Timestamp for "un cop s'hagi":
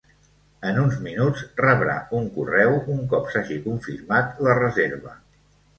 2.95-3.61